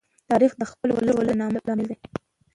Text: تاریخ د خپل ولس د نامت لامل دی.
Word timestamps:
تاریخ 0.29 0.51
د 0.57 0.63
خپل 0.71 0.89
ولس 0.93 1.15
د 1.27 1.29
نامت 1.39 1.63
لامل 1.65 1.85
دی. 1.89 1.97